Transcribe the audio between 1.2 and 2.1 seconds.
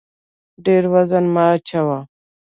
مه اوچتوه